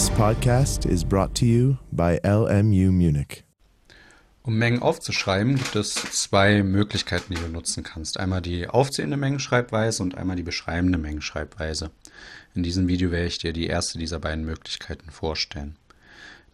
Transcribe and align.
This 0.00 0.08
podcast 0.12 0.86
is 0.86 1.04
brought 1.04 1.34
to 1.34 1.44
you 1.44 1.76
by 1.92 2.18
LMU 2.24 2.90
Munich. 2.90 3.44
Um 4.42 4.56
Mengen 4.56 4.80
aufzuschreiben, 4.80 5.56
gibt 5.56 5.76
es 5.76 5.92
zwei 5.92 6.62
Möglichkeiten, 6.62 7.34
die 7.34 7.38
du 7.38 7.48
nutzen 7.48 7.82
kannst. 7.82 8.18
Einmal 8.18 8.40
die 8.40 8.66
aufzählende 8.66 9.18
Mengenschreibweise 9.18 10.02
und 10.02 10.14
einmal 10.14 10.36
die 10.36 10.42
beschreibende 10.42 10.96
Mengenschreibweise. 10.96 11.90
In 12.54 12.62
diesem 12.62 12.88
Video 12.88 13.10
werde 13.10 13.26
ich 13.26 13.36
dir 13.36 13.52
die 13.52 13.66
erste 13.66 13.98
dieser 13.98 14.20
beiden 14.20 14.46
Möglichkeiten 14.46 15.10
vorstellen. 15.10 15.76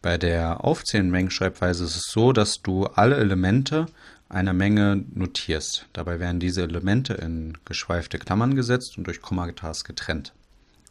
Bei 0.03 0.19
der 0.19 0.65
aufzählenden 0.65 1.13
Mengenschreibweise 1.13 1.85
ist 1.85 1.95
es 1.95 2.11
so, 2.11 2.33
dass 2.33 2.63
du 2.63 2.87
alle 2.87 3.15
Elemente 3.15 3.87
einer 4.29 4.55
Menge 4.55 5.05
notierst. 5.15 5.87
Dabei 5.93 6.19
werden 6.19 6.41
diese 6.41 6.65
Elemente 6.65 7.15
in 7.15 7.57
geschweifte 7.65 8.19
Klammern 8.19 8.57
gesetzt 8.57 8.99
und 8.99 9.07
durch 9.07 9.23
Kommatas 9.23 9.85
getrennt. 9.85 10.33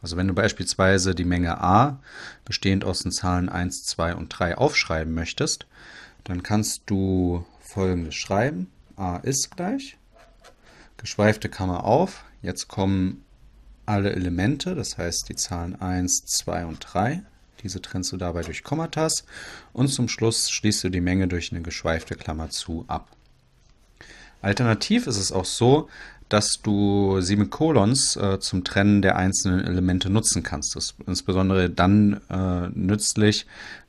Also 0.05 0.17
wenn 0.17 0.27
du 0.27 0.35
beispielsweise 0.35 1.15
die 1.15 1.25
Menge 1.25 1.59
a, 1.59 1.99
bestehend 2.45 2.85
aus 2.85 3.01
den 3.01 3.11
Zahlen 3.11 3.49
1, 3.49 3.85
2 3.85 4.13
und 4.13 4.29
3, 4.29 4.55
aufschreiben 4.55 5.11
möchtest, 5.15 5.65
dann 6.25 6.43
kannst 6.43 6.83
du 6.85 7.43
folgendes 7.59 8.13
schreiben. 8.13 8.69
a 8.97 9.17
ist 9.17 9.57
gleich, 9.57 9.97
geschweifte 10.97 11.49
Klammer 11.49 11.85
auf, 11.85 12.23
jetzt 12.43 12.67
kommen 12.67 13.25
alle 13.87 14.11
Elemente, 14.11 14.75
das 14.75 14.99
heißt 14.99 15.27
die 15.27 15.35
Zahlen 15.35 15.81
1, 15.81 16.27
2 16.27 16.67
und 16.67 16.81
3. 16.81 17.23
Diese 17.63 17.81
trennst 17.81 18.11
du 18.11 18.17
dabei 18.17 18.43
durch 18.43 18.61
Kommatas 18.61 19.25
und 19.73 19.87
zum 19.87 20.07
Schluss 20.07 20.51
schließt 20.51 20.83
du 20.83 20.89
die 20.89 21.01
Menge 21.01 21.27
durch 21.27 21.51
eine 21.51 21.63
geschweifte 21.63 22.13
Klammer 22.13 22.51
zu 22.51 22.85
ab. 22.87 23.09
Alternativ 24.43 25.07
ist 25.07 25.17
es 25.17 25.31
auch 25.31 25.45
so, 25.45 25.89
dass 26.29 26.61
du 26.61 27.21
Semikolons 27.21 28.15
äh, 28.15 28.39
zum 28.39 28.63
Trennen 28.63 29.01
der 29.01 29.15
einzelnen 29.15 29.65
Elemente 29.65 30.09
nutzen 30.09 30.43
kannst. 30.43 30.75
Das 30.75 30.85
ist 30.85 30.95
insbesondere 31.05 31.69
dann 31.69 32.21
äh, 32.29 32.69
nützlich, 32.73 33.45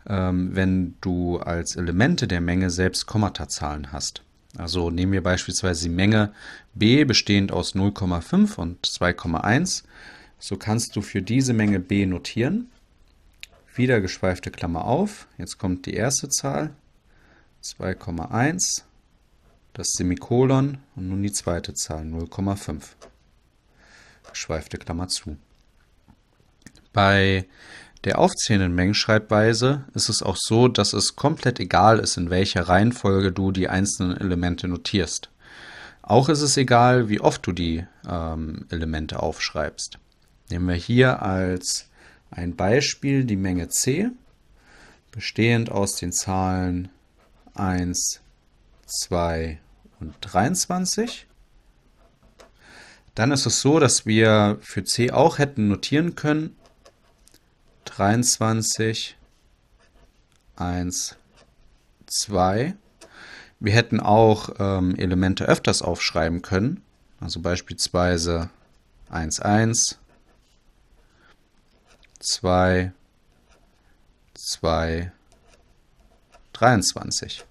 ähm, 0.06 0.50
wenn 0.54 0.94
du 1.00 1.38
als 1.38 1.76
Elemente 1.76 2.28
der 2.28 2.40
Menge 2.40 2.70
selbst 2.70 3.06
Kommatazahlen 3.06 3.92
hast. 3.92 4.22
Also 4.56 4.90
nehmen 4.90 5.12
wir 5.12 5.22
beispielsweise 5.22 5.84
die 5.84 5.94
Menge 5.94 6.32
b 6.74 7.04
bestehend 7.04 7.52
aus 7.52 7.74
0,5 7.74 8.56
und 8.56 8.86
2,1. 8.86 9.84
So 10.38 10.56
kannst 10.56 10.96
du 10.96 11.02
für 11.02 11.22
diese 11.22 11.52
Menge 11.52 11.80
b 11.80 12.06
notieren. 12.06 12.70
Wieder 13.74 14.00
geschweifte 14.00 14.50
Klammer 14.50 14.84
auf. 14.84 15.26
Jetzt 15.36 15.58
kommt 15.58 15.86
die 15.86 15.94
erste 15.94 16.28
Zahl 16.28 16.70
2,1 17.62 18.85
das 19.76 19.88
Semikolon 19.92 20.78
und 20.96 21.08
nun 21.10 21.22
die 21.22 21.32
zweite 21.32 21.74
Zahl 21.74 22.04
0,5. 22.04 22.82
Geschweifte 24.30 24.78
Klammer 24.78 25.08
zu. 25.08 25.36
Bei 26.94 27.46
der 28.04 28.18
aufzählenden 28.18 28.74
Mengenschreibweise 28.74 29.84
ist 29.92 30.08
es 30.08 30.22
auch 30.22 30.36
so, 30.38 30.68
dass 30.68 30.94
es 30.94 31.14
komplett 31.14 31.60
egal 31.60 31.98
ist, 31.98 32.16
in 32.16 32.30
welcher 32.30 32.62
Reihenfolge 32.62 33.32
du 33.32 33.52
die 33.52 33.68
einzelnen 33.68 34.16
Elemente 34.16 34.66
notierst. 34.66 35.28
Auch 36.00 36.30
ist 36.30 36.40
es 36.40 36.56
egal, 36.56 37.10
wie 37.10 37.20
oft 37.20 37.46
du 37.46 37.52
die 37.52 37.84
ähm, 38.08 38.64
Elemente 38.70 39.22
aufschreibst. 39.22 39.98
Nehmen 40.48 40.68
wir 40.68 40.74
hier 40.74 41.20
als 41.20 41.90
ein 42.30 42.56
Beispiel 42.56 43.24
die 43.24 43.36
Menge 43.36 43.68
c, 43.68 44.08
bestehend 45.10 45.70
aus 45.70 45.96
den 45.96 46.12
Zahlen 46.12 46.88
1, 47.54 48.20
2 48.86 49.58
und 50.00 50.14
23. 50.20 51.26
Dann 53.14 53.32
ist 53.32 53.46
es 53.46 53.60
so, 53.60 53.78
dass 53.78 54.04
wir 54.04 54.58
für 54.60 54.84
C 54.84 55.10
auch 55.10 55.38
hätten 55.38 55.68
notieren 55.68 56.14
können 56.14 56.56
23, 57.86 59.16
1, 60.56 61.16
2. 62.06 62.74
Wir 63.58 63.72
hätten 63.72 64.00
auch 64.00 64.50
ähm, 64.58 64.94
Elemente 64.96 65.46
öfters 65.46 65.80
aufschreiben 65.80 66.42
können, 66.42 66.82
also 67.20 67.40
beispielsweise 67.40 68.50
1, 69.08 69.40
1, 69.40 69.98
2, 72.20 72.92
2, 74.34 75.12
23. 76.52 77.44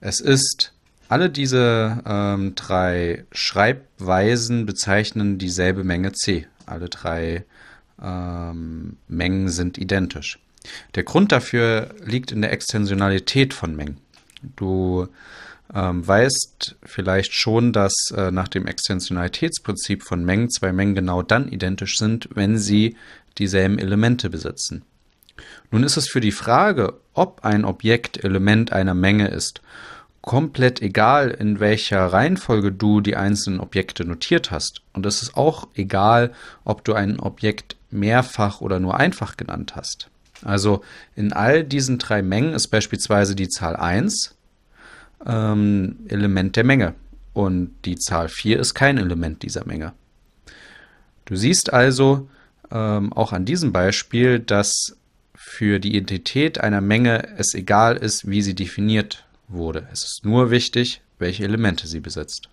Es 0.00 0.20
ist 0.20 0.72
alle 1.08 1.30
diese 1.30 2.02
ähm, 2.06 2.54
drei 2.54 3.24
Schreibweisen 3.32 4.66
bezeichnen 4.66 5.38
dieselbe 5.38 5.84
Menge 5.84 6.12
C. 6.12 6.46
Alle 6.66 6.88
drei 6.88 7.44
ähm, 8.00 8.96
Mengen 9.08 9.48
sind 9.48 9.78
identisch. 9.78 10.38
Der 10.94 11.04
Grund 11.04 11.32
dafür 11.32 11.94
liegt 12.04 12.30
in 12.30 12.42
der 12.42 12.52
Extensionalität 12.52 13.54
von 13.54 13.74
Mengen. 13.74 13.96
Du 14.56 15.08
ähm, 15.74 16.06
weißt 16.06 16.76
vielleicht 16.82 17.34
schon, 17.34 17.72
dass 17.72 17.94
äh, 18.14 18.30
nach 18.30 18.48
dem 18.48 18.66
Extensionalitätsprinzip 18.66 20.02
von 20.02 20.24
Mengen 20.24 20.50
zwei 20.50 20.72
Mengen 20.72 20.94
genau 20.94 21.22
dann 21.22 21.48
identisch 21.48 21.98
sind, 21.98 22.28
wenn 22.34 22.58
sie 22.58 22.96
dieselben 23.38 23.78
Elemente 23.78 24.28
besitzen. 24.30 24.82
Nun 25.70 25.84
ist 25.84 25.96
es 25.96 26.08
für 26.08 26.20
die 26.20 26.32
Frage, 26.32 27.00
ob 27.14 27.44
ein 27.44 27.64
Objekt 27.64 28.22
Element 28.24 28.72
einer 28.72 28.94
Menge 28.94 29.28
ist 29.28 29.62
komplett 30.22 30.82
egal, 30.82 31.30
in 31.30 31.60
welcher 31.60 32.06
Reihenfolge 32.06 32.72
du 32.72 33.00
die 33.00 33.16
einzelnen 33.16 33.60
Objekte 33.60 34.04
notiert 34.04 34.50
hast. 34.50 34.82
Und 34.92 35.06
es 35.06 35.22
ist 35.22 35.36
auch 35.36 35.68
egal, 35.74 36.32
ob 36.64 36.84
du 36.84 36.94
ein 36.94 37.20
Objekt 37.20 37.76
mehrfach 37.90 38.60
oder 38.60 38.80
nur 38.80 38.96
einfach 38.98 39.36
genannt 39.36 39.76
hast. 39.76 40.10
Also 40.44 40.82
in 41.16 41.32
all 41.32 41.64
diesen 41.64 41.98
drei 41.98 42.22
Mengen 42.22 42.52
ist 42.52 42.68
beispielsweise 42.68 43.34
die 43.34 43.48
Zahl 43.48 43.76
1 43.76 44.36
ähm, 45.26 45.96
Element 46.08 46.56
der 46.56 46.64
Menge 46.64 46.94
und 47.32 47.74
die 47.84 47.96
Zahl 47.96 48.28
4 48.28 48.58
ist 48.58 48.74
kein 48.74 48.98
Element 48.98 49.42
dieser 49.42 49.66
Menge. 49.66 49.92
Du 51.24 51.36
siehst 51.36 51.72
also 51.72 52.28
ähm, 52.70 53.12
auch 53.12 53.32
an 53.32 53.44
diesem 53.44 53.72
Beispiel, 53.72 54.38
dass 54.38 54.96
für 55.34 55.78
die 55.78 55.96
Identität 55.96 56.60
einer 56.60 56.80
Menge 56.80 57.36
es 57.36 57.54
egal 57.54 57.96
ist, 57.96 58.28
wie 58.28 58.42
sie 58.42 58.54
definiert 58.54 59.24
wurde. 59.48 59.88
Es 59.92 60.04
ist 60.04 60.24
nur 60.24 60.50
wichtig, 60.50 61.02
welche 61.18 61.44
Elemente 61.44 61.86
sie 61.86 62.00
besitzt. 62.00 62.48